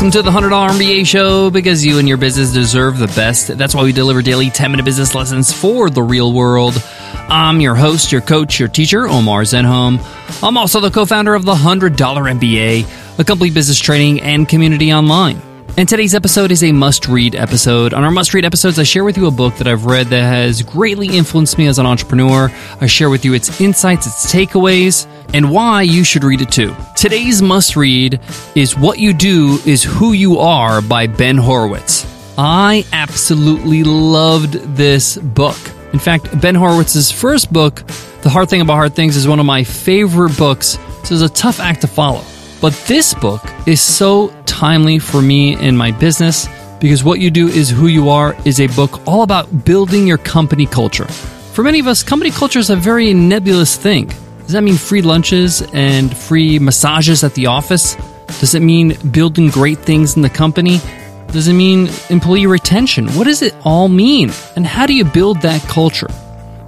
[0.00, 3.48] Welcome to the $100 MBA show because you and your business deserve the best.
[3.58, 6.82] That's why we deliver daily 10 minute business lessons for the real world.
[7.28, 10.02] I'm your host, your coach, your teacher, Omar Zenhom.
[10.42, 14.90] I'm also the co founder of the $100 MBA, a complete business training and community
[14.90, 15.49] online.
[15.76, 17.94] And today's episode is a must read episode.
[17.94, 20.22] On our must read episodes, I share with you a book that I've read that
[20.22, 22.52] has greatly influenced me as an entrepreneur.
[22.80, 26.76] I share with you its insights, its takeaways, and why you should read it too.
[26.96, 28.20] Today's must read
[28.54, 32.06] is What You Do Is Who You Are by Ben Horowitz.
[32.36, 35.56] I absolutely loved this book.
[35.94, 37.86] In fact, Ben Horowitz's first book,
[38.22, 41.28] The Hard Thing About Hard Things, is one of my favorite books, so it's a
[41.28, 42.22] tough act to follow.
[42.60, 46.46] But this book is so timely for me in my business
[46.78, 50.18] because What You Do Is Who You Are is a book all about building your
[50.18, 51.06] company culture.
[51.54, 54.12] For many of us, company culture is a very nebulous thing.
[54.40, 57.96] Does that mean free lunches and free massages at the office?
[58.40, 60.80] Does it mean building great things in the company?
[61.28, 63.08] Does it mean employee retention?
[63.12, 64.32] What does it all mean?
[64.54, 66.08] And how do you build that culture?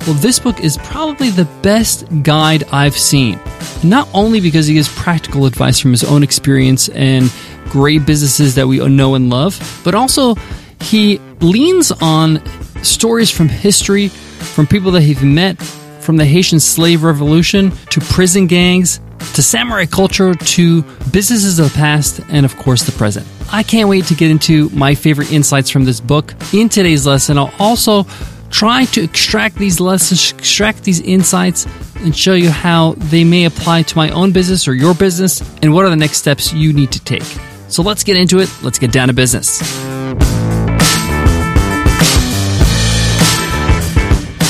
[0.07, 3.39] Well, this book is probably the best guide I've seen.
[3.85, 7.33] Not only because he gives practical advice from his own experience and
[7.67, 10.35] great businesses that we know and love, but also
[10.81, 12.43] he leans on
[12.83, 15.63] stories from history, from people that he's met,
[16.01, 19.01] from the Haitian slave revolution to prison gangs
[19.35, 23.25] to samurai culture to businesses of the past and of course the present.
[23.53, 26.35] I can't wait to get into my favorite insights from this book.
[26.53, 28.05] In today's lesson, I'll also
[28.53, 33.83] try to extract these lessons, extract these insights, and show you how they may apply
[33.83, 36.93] to my own business or your business, and what are the next steps you need
[36.93, 37.25] to take.
[37.69, 38.49] So let's get into it.
[38.63, 39.59] Let's get down to business.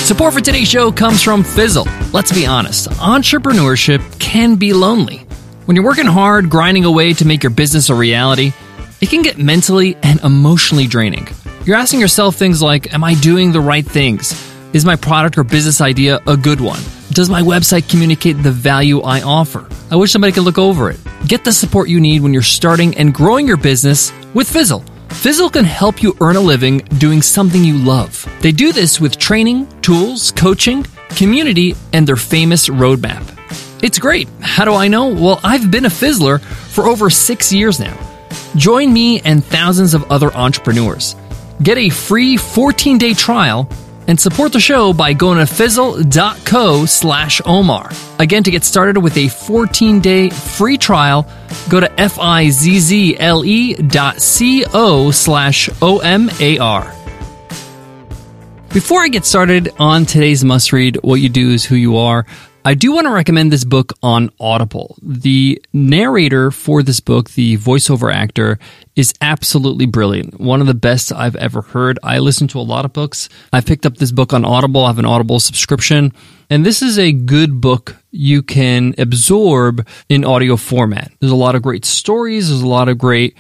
[0.07, 1.87] Support for today's show comes from Fizzle.
[2.13, 5.19] Let's be honest, entrepreneurship can be lonely.
[5.65, 8.53] When you're working hard, grinding away to make your business a reality,
[9.01, 11.29] it can get mentally and emotionally draining.
[11.65, 14.33] You're asking yourself things like Am I doing the right things?
[14.73, 16.81] Is my product or business idea a good one?
[17.11, 19.69] Does my website communicate the value I offer?
[19.89, 20.99] I wish somebody could look over it.
[21.29, 24.85] Get the support you need when you're starting and growing your business with Fizzle.
[25.11, 28.27] Fizzle can help you earn a living doing something you love.
[28.41, 33.23] They do this with training, tools, coaching, community, and their famous roadmap.
[33.85, 34.29] It's great.
[34.41, 35.09] How do I know?
[35.09, 37.97] Well, I've been a Fizzler for over six years now.
[38.57, 41.15] Join me and thousands of other entrepreneurs.
[41.63, 43.69] Get a free 14 day trial
[44.09, 47.93] and support the show by going to fizzle.co slash Omar.
[48.19, 51.27] Again, to get started with a 14 day free trial,
[51.69, 56.95] go to F-I-Z-Z-L-E dot C-O slash O-M-A-R.
[58.73, 62.27] Before I get started on today's must read, What You Do Is Who You Are,
[62.65, 64.97] I do want to recommend this book on Audible.
[65.03, 68.61] The narrator for this book, the voiceover actor,
[68.95, 70.39] is absolutely brilliant.
[70.39, 71.99] One of the best I've ever heard.
[72.05, 73.29] I listen to a lot of books.
[73.53, 74.85] I picked up this book on Audible.
[74.85, 76.13] I have an Audible subscription.
[76.51, 81.11] And this is a good book you can absorb in audio format.
[81.19, 82.49] There's a lot of great stories.
[82.49, 83.37] There's a lot of great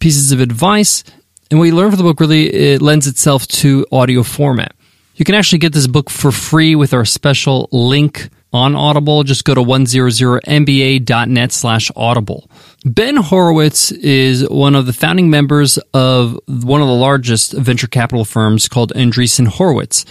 [0.00, 1.02] pieces of advice.
[1.50, 4.74] And what you learn from the book really it lends itself to audio format.
[5.14, 9.44] You can actually get this book for free with our special link on Audible, just
[9.44, 12.48] go to 100mba.net slash audible.
[12.84, 18.24] Ben Horowitz is one of the founding members of one of the largest venture capital
[18.24, 20.04] firms called Andreessen Horowitz.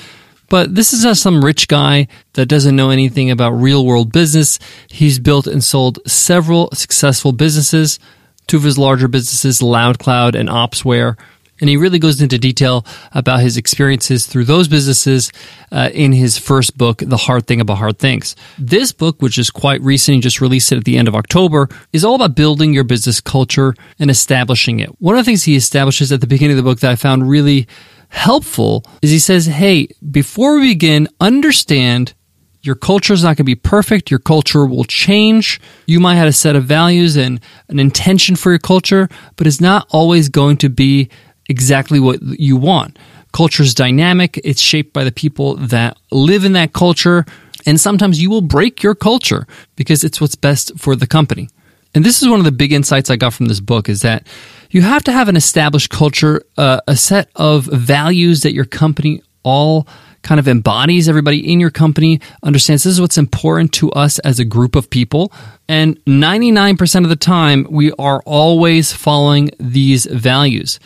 [0.49, 4.59] But this is just some rich guy that doesn't know anything about real world business.
[4.89, 7.99] He's built and sold several successful businesses.
[8.47, 11.17] Two of his larger businesses, LoudCloud and Opsware,
[11.59, 15.31] and he really goes into detail about his experiences through those businesses
[15.71, 18.35] uh, in his first book, The Hard Thing About Hard Things.
[18.57, 21.69] This book, which is quite recent, he just released it at the end of October,
[21.93, 24.89] is all about building your business culture and establishing it.
[25.01, 27.29] One of the things he establishes at the beginning of the book that I found
[27.29, 27.67] really
[28.09, 32.13] helpful is he says, Hey, before we begin, understand
[32.61, 34.09] your culture is not going to be perfect.
[34.09, 35.61] Your culture will change.
[35.85, 37.39] You might have a set of values and
[37.69, 41.09] an intention for your culture, but it's not always going to be
[41.47, 42.97] exactly what you want.
[43.33, 47.25] Culture is dynamic, it's shaped by the people that live in that culture,
[47.65, 49.45] and sometimes you will break your culture
[49.75, 51.49] because it's what's best for the company.
[51.93, 54.27] And this is one of the big insights I got from this book is that
[54.69, 59.21] you have to have an established culture, uh, a set of values that your company
[59.43, 59.87] all
[60.21, 61.07] kind of embodies.
[61.07, 64.89] Everybody in your company understands this is what's important to us as a group of
[64.89, 65.31] people.
[65.69, 70.79] And 99% of the time we are always following these values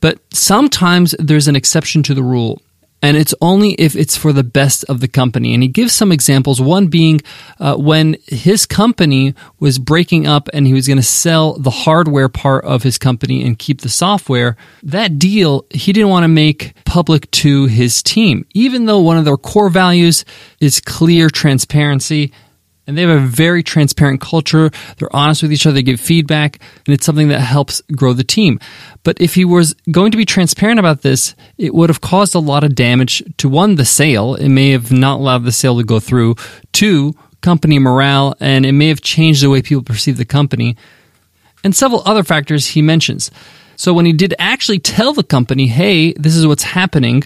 [0.00, 2.60] but sometimes there's an exception to the rule.
[3.02, 5.52] and it's only if it's for the best of the company.
[5.54, 6.60] And he gives some examples.
[6.60, 7.20] One being
[7.60, 12.28] uh, when his company was breaking up and he was going to sell the hardware
[12.28, 14.56] part of his company and keep the software.
[14.82, 19.24] That deal he didn't want to make public to his team, even though one of
[19.24, 20.24] their core values
[20.60, 22.32] is clear transparency
[22.86, 24.70] and they have a very transparent culture.
[24.98, 28.24] They're honest with each other, they give feedback, and it's something that helps grow the
[28.24, 28.60] team.
[29.02, 32.40] But if he was going to be transparent about this, it would have caused a
[32.40, 34.34] lot of damage to one, the sale.
[34.34, 36.36] It may have not allowed the sale to go through.
[36.72, 40.76] Two, company morale, and it may have changed the way people perceive the company.
[41.62, 43.30] And several other factors he mentions.
[43.76, 47.24] So when he did actually tell the company, hey, this is what's happening,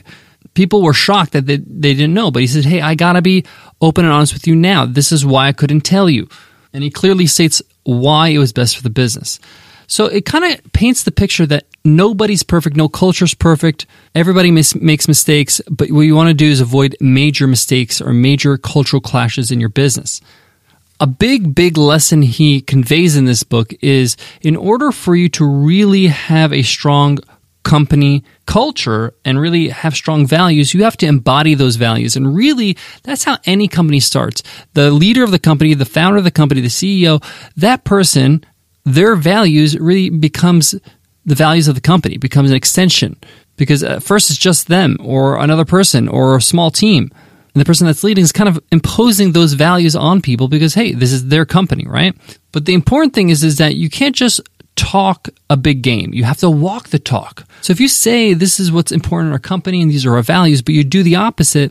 [0.54, 2.30] people were shocked that they, they didn't know.
[2.30, 3.44] But he said, hey, I got to be
[3.80, 4.86] open and honest with you now.
[4.86, 6.28] This is why I couldn't tell you.
[6.72, 9.40] And he clearly states why it was best for the business.
[9.86, 14.76] So it kind of paints the picture that nobody's perfect, no culture's perfect, everybody mis-
[14.76, 19.00] makes mistakes, but what you want to do is avoid major mistakes or major cultural
[19.00, 20.20] clashes in your business.
[21.00, 25.44] A big, big lesson he conveys in this book is in order for you to
[25.44, 27.18] really have a strong
[27.64, 32.16] company culture and really have strong values, you have to embody those values.
[32.16, 34.42] And really, that's how any company starts.
[34.74, 37.22] The leader of the company, the founder of the company, the CEO,
[37.56, 38.44] that person,
[38.84, 40.74] their values really becomes
[41.24, 43.16] the values of the company, becomes an extension.
[43.56, 47.08] Because at first it's just them or another person or a small team.
[47.54, 50.92] And the person that's leading is kind of imposing those values on people because, hey,
[50.92, 52.16] this is their company, right?
[52.50, 54.40] But the important thing is, is that you can't just
[54.80, 56.14] talk a big game.
[56.14, 57.44] You have to walk the talk.
[57.60, 60.22] So if you say this is what's important in our company and these are our
[60.22, 61.70] values, but you do the opposite,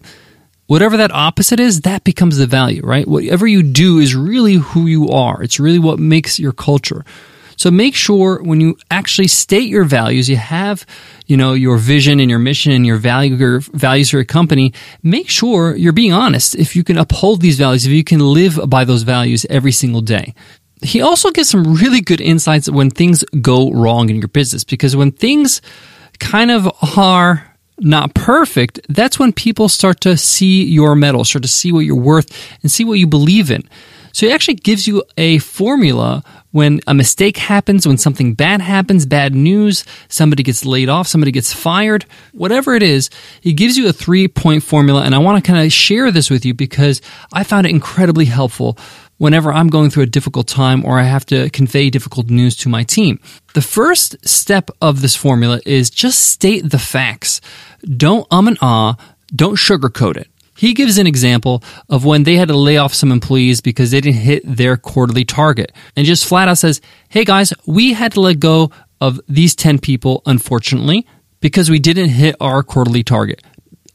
[0.68, 3.08] whatever that opposite is, that becomes the value, right?
[3.08, 5.42] Whatever you do is really who you are.
[5.42, 7.04] It's really what makes your culture.
[7.58, 10.86] So make sure when you actually state your values, you have,
[11.26, 14.72] you know, your vision and your mission and your value, your values for your company.
[15.04, 16.56] Make sure you're being honest.
[16.56, 20.02] If you can uphold these values, if you can live by those values every single
[20.02, 20.36] day
[20.82, 24.96] he also gives some really good insights when things go wrong in your business because
[24.96, 25.62] when things
[26.20, 27.46] kind of are
[27.80, 31.96] not perfect, that's when people start to see your mettle, start to see what you're
[31.96, 32.30] worth,
[32.62, 33.68] and see what you believe in.
[34.12, 39.06] So he actually gives you a formula when a mistake happens, when something bad happens,
[39.06, 43.10] bad news, somebody gets laid off, somebody gets fired, whatever it is,
[43.40, 45.04] he gives you a three point formula.
[45.04, 48.26] And I want to kind of share this with you because I found it incredibly
[48.26, 48.78] helpful
[49.20, 52.70] whenever I'm going through a difficult time or I have to convey difficult news to
[52.70, 53.20] my team.
[53.54, 57.40] The first step of this formula is just state the facts.
[57.86, 58.98] Don't um and ah,
[59.36, 60.28] don't sugarcoat it.
[60.58, 64.02] He gives an example of when they had to lay off some employees because they
[64.02, 68.22] didn't hit their quarterly target and just flat out says, Hey guys, we had to
[68.22, 71.08] let go of these 10 people, unfortunately,
[71.40, 73.42] because we didn't hit our quarterly target.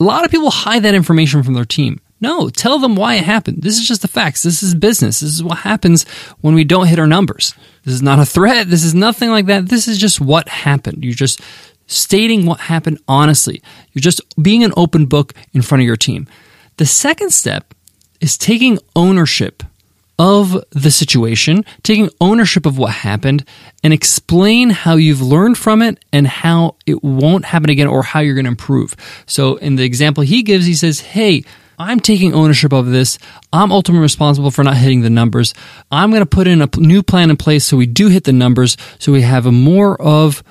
[0.01, 2.01] A lot of people hide that information from their team.
[2.25, 3.61] No, tell them why it happened.
[3.61, 4.43] This is just the facts.
[4.43, 5.21] This is business.
[5.21, 6.09] This is what happens
[6.41, 7.53] when we don't hit our numbers.
[7.85, 8.71] This is not a threat.
[8.71, 9.69] This is nothing like that.
[9.69, 11.05] This is just what happened.
[11.05, 11.43] You're just
[11.87, 13.61] stating what happened honestly.
[13.93, 16.27] You're just being an open book in front of your team.
[16.79, 17.75] The second step
[18.23, 19.63] is taking ownership
[20.19, 23.45] of the situation, taking ownership of what happened,
[23.83, 28.21] and explain how you've learned from it and how it won't happen again or how
[28.21, 28.97] you're going to improve.
[29.27, 31.45] So, in the example he gives, he says, Hey,
[31.79, 33.19] I'm taking ownership of this.
[33.53, 35.55] I'm ultimately responsible for not hitting the numbers.
[35.91, 38.33] I'm going to put in a new plan in place so we do hit the
[38.33, 40.43] numbers, so we have a more of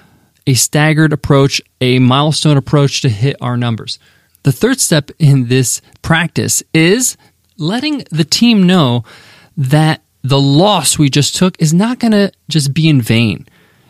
[0.45, 3.99] a staggered approach, a milestone approach to hit our numbers.
[4.43, 7.17] The third step in this practice is
[7.57, 9.03] letting the team know
[9.55, 13.47] that the loss we just took is not going to just be in vain.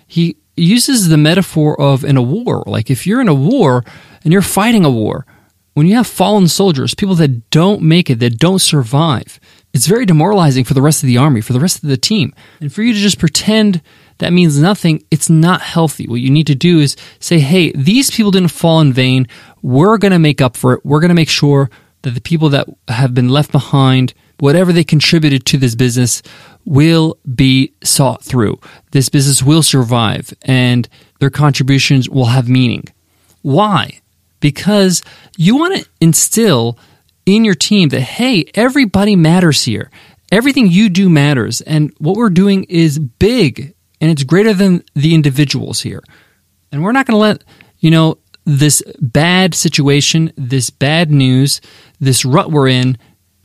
[0.08, 2.64] He uses the metaphor of in a war.
[2.68, 3.84] Like if you're in a war
[4.24, 5.26] and you're fighting a war,
[5.74, 9.40] when you have fallen soldiers, people that don't make it, that don't survive,
[9.74, 12.34] it's very demoralizing for the rest of the army, for the rest of the team.
[12.62, 13.82] And for you to just pretend
[14.20, 16.08] that means nothing, it's not healthy.
[16.08, 19.28] What you need to do is say, hey, these people didn't fall in vain.
[19.64, 20.86] We're going to make up for it.
[20.86, 21.72] We're going to make sure
[22.04, 26.22] that the people that have been left behind, whatever they contributed to this business,
[26.66, 28.60] will be sought through.
[28.92, 30.88] This business will survive and
[31.20, 32.84] their contributions will have meaning.
[33.42, 34.02] Why?
[34.44, 35.02] Because
[35.38, 36.78] you want to instill
[37.26, 39.90] in your team that, hey, everybody matters here.
[40.34, 41.62] Everything you do matters.
[41.62, 46.04] And what we're doing is big and it's greater than the individuals here.
[46.74, 47.46] And we're not going to let,
[47.80, 51.62] you know, this bad situation, this bad news,
[52.02, 52.98] this rut we're in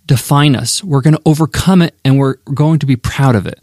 [0.04, 0.82] define us.
[0.82, 3.60] We're going to overcome it and we're going to be proud of it.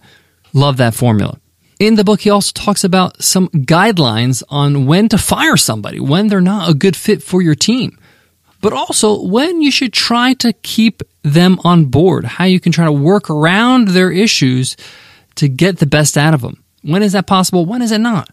[0.53, 1.37] Love that formula.
[1.79, 6.27] In the book, he also talks about some guidelines on when to fire somebody, when
[6.27, 7.97] they're not a good fit for your team.
[8.65, 12.83] but also when you should try to keep them on board, how you can try
[12.83, 14.75] to work around their issues
[15.35, 16.63] to get the best out of them.
[16.81, 17.67] When is that possible?
[17.67, 18.27] When is it not?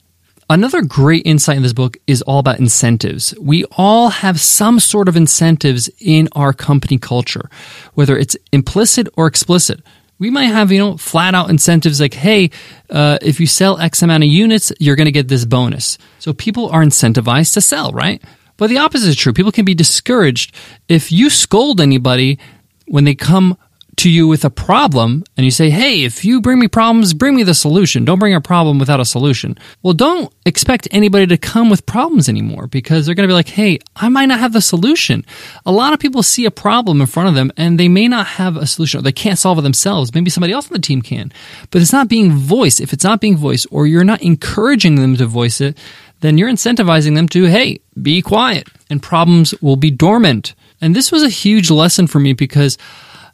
[0.49, 3.35] Another great insight in this book is all about incentives.
[3.41, 7.51] We all have some sort of incentives in our company culture,
[7.93, 9.81] whether it's implicit or explicit.
[10.23, 12.51] We might have, you know, flat out incentives like, hey,
[12.89, 15.99] uh, if you sell X amount of units, you're going to get this bonus.
[16.21, 18.23] So people are incentivized to sell, right?
[18.57, 19.33] But the opposite is true.
[19.33, 20.55] People can be discouraged
[20.87, 22.39] if you scold anybody
[22.87, 23.59] when they come
[23.97, 27.35] to you with a problem and you say, Hey, if you bring me problems, bring
[27.35, 28.05] me the solution.
[28.05, 29.59] Don't bring a problem without a solution.
[29.83, 33.49] Well, don't expect anybody to come with problems anymore because they're going to be like,
[33.49, 35.25] Hey, I might not have the solution.
[35.67, 38.27] A lot of people see a problem in front of them and they may not
[38.27, 40.15] have a solution or they can't solve it themselves.
[40.15, 41.33] Maybe somebody else on the team can,
[41.71, 42.81] but it's not being voiced.
[42.81, 45.77] If it's not being voiced or you're not encouraging them to voice it,
[46.21, 50.55] then you're incentivizing them to, Hey, be quiet and problems will be dormant.
[50.81, 52.79] And this was a huge lesson for me because,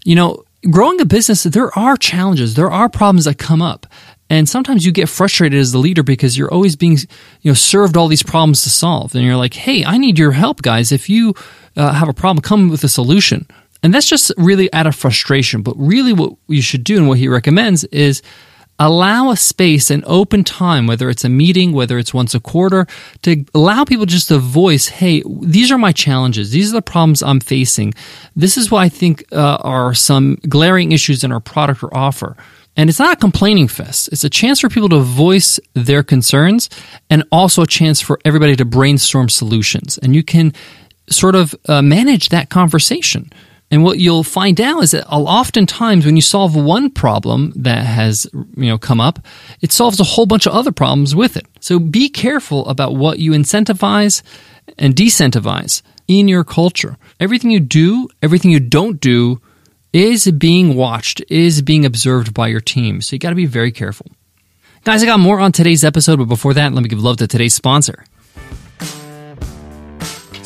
[0.04, 3.86] you know, growing a business, there are challenges, there are problems that come up.
[4.30, 6.98] And sometimes you get frustrated as the leader because you're always being,
[7.40, 9.14] you know, served all these problems to solve.
[9.14, 10.92] And you're like, hey, I need your help, guys.
[10.92, 11.34] If you
[11.76, 13.46] uh, have a problem, come with a solution.
[13.82, 15.62] And that's just really out of frustration.
[15.62, 18.20] But really, what you should do and what he recommends is
[18.78, 22.87] allow a space and open time, whether it's a meeting, whether it's once a quarter,
[23.23, 26.50] to allow people just to voice, hey, these are my challenges.
[26.50, 27.94] These are the problems I'm facing.
[28.37, 32.37] This is what I think uh, are some glaring issues in our product or offer.
[32.76, 34.08] And it's not a complaining fest.
[34.12, 36.70] It's a chance for people to voice their concerns
[37.11, 39.99] and also a chance for everybody to brainstorm solutions.
[39.99, 40.52] And you can
[41.11, 43.32] sort of uh, manage that conversation.
[43.70, 48.26] And what you'll find out is that oftentimes when you solve one problem that has
[48.32, 49.18] you know come up,
[49.60, 51.46] it solves a whole bunch of other problems with it.
[51.60, 54.22] So be careful about what you incentivize
[54.78, 56.96] and desincentivize in your culture.
[57.20, 59.40] Everything you do, everything you don't do
[59.92, 63.00] is being watched, is being observed by your team.
[63.00, 64.06] So you got to be very careful.
[64.84, 67.26] Guys, I got more on today's episode, but before that, let me give love to
[67.26, 68.04] today's sponsor.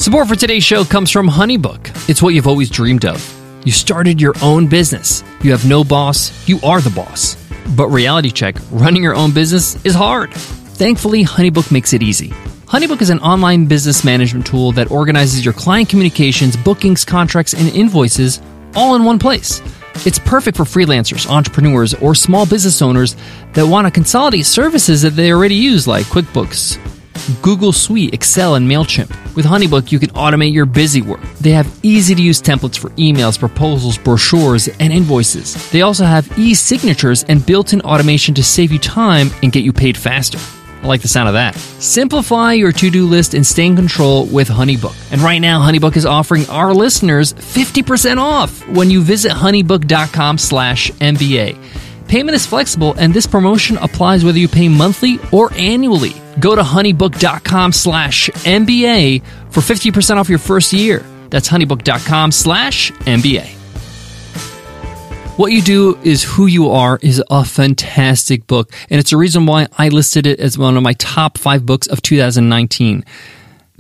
[0.03, 2.09] Support for today's show comes from Honeybook.
[2.09, 3.23] It's what you've always dreamed of.
[3.65, 5.23] You started your own business.
[5.45, 7.37] You have no boss, you are the boss.
[7.77, 10.35] But reality check, running your own business is hard.
[10.35, 12.31] Thankfully, Honeybook makes it easy.
[12.67, 17.69] Honeybook is an online business management tool that organizes your client communications, bookings, contracts, and
[17.69, 18.43] invoices
[18.75, 19.63] all in one place.
[20.05, 23.15] It's perfect for freelancers, entrepreneurs, or small business owners
[23.53, 26.82] that want to consolidate services that they already use, like QuickBooks,
[27.43, 29.35] Google Suite, Excel, and MailChimp.
[29.35, 31.21] With Honeybook, you can automate your busy work.
[31.41, 35.71] They have easy to use templates for emails, proposals, brochures, and invoices.
[35.71, 39.65] They also have e signatures and built in automation to save you time and get
[39.65, 40.39] you paid faster.
[40.83, 41.55] I like the sound of that.
[41.55, 44.97] Simplify your to do list and stay in control with Honeybook.
[45.13, 50.91] And right now, Honeybook is offering our listeners 50% off when you visit honeybook.com slash
[50.93, 51.57] MBA.
[52.13, 56.13] Payment is flexible, and this promotion applies whether you pay monthly or annually.
[56.39, 61.03] Go to honeybook.com slash MBA for 50% off your first year.
[61.31, 63.47] That's honeybook.com slash MBA.
[65.39, 69.47] What You Do is Who You Are is a fantastic book, and it's a reason
[69.47, 73.07] why I listed it as one of my top five books of 2019.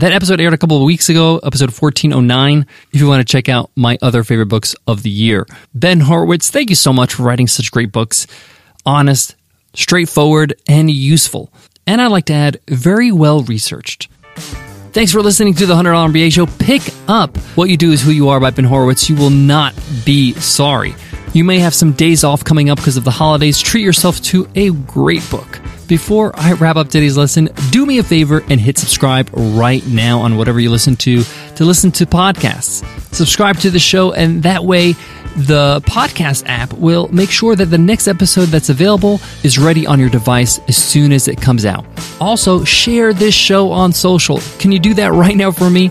[0.03, 3.49] That episode aired a couple of weeks ago, episode 1409, if you want to check
[3.49, 5.47] out my other favorite books of the year.
[5.75, 8.27] Ben Horowitz, thank you so much for writing such great books.
[8.85, 9.37] Honest,
[9.75, 11.53] straightforward, and useful.
[11.87, 14.09] And I'd like to add, very well researched.
[14.91, 16.47] Thanks for listening to the $100 MBA show.
[16.59, 19.09] Pick up What You Do Is Who You Are by Ben Horowitz.
[19.09, 19.73] You will not
[20.05, 20.97] be sorry.
[21.33, 23.61] You may have some days off coming up because of the holidays.
[23.61, 25.61] Treat yourself to a great book.
[25.89, 30.21] Before I wrap up today's lesson, do me a favor and hit subscribe right now
[30.21, 31.23] on whatever you listen to
[31.57, 32.83] to listen to podcasts.
[33.13, 34.93] Subscribe to the show, and that way
[35.37, 39.99] the podcast app will make sure that the next episode that's available is ready on
[39.99, 41.85] your device as soon as it comes out.
[42.21, 44.41] Also, share this show on social.
[44.59, 45.91] Can you do that right now for me?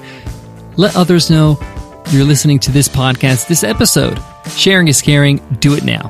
[0.77, 1.59] Let others know
[2.09, 4.19] you're listening to this podcast, this episode.
[4.49, 5.37] Sharing is caring.
[5.59, 6.07] Do it now.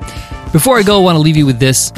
[0.51, 1.91] Before I go, I want to leave you with this.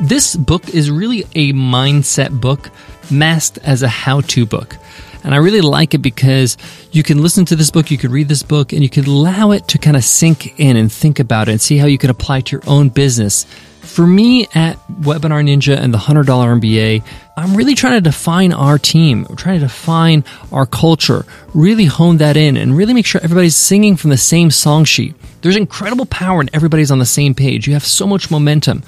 [0.00, 2.70] This book is really a mindset book
[3.10, 4.76] masked as a how to book.
[5.24, 6.56] And I really like it because
[6.92, 9.50] you can listen to this book, you can read this book, and you can allow
[9.50, 12.10] it to kind of sink in and think about it and see how you can
[12.10, 13.44] apply it to your own business.
[13.80, 17.02] For me at Webinar Ninja and the $100 MBA,
[17.36, 19.26] I'm really trying to define our team.
[19.28, 23.56] I'm trying to define our culture, really hone that in and really make sure everybody's
[23.56, 25.16] singing from the same song sheet.
[25.42, 27.66] There's incredible power when everybody's on the same page.
[27.66, 28.84] You have so much momentum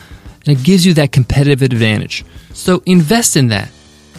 [0.47, 2.25] and it gives you that competitive advantage.
[2.53, 3.71] So invest in that.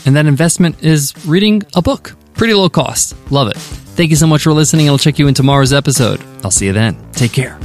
[0.05, 2.15] And that investment is reading a book.
[2.33, 3.15] Pretty low cost.
[3.31, 3.57] Love it.
[3.57, 4.89] Thank you so much for listening.
[4.89, 6.21] I'll check you in tomorrow's episode.
[6.43, 6.97] I'll see you then.
[7.11, 7.59] Take care.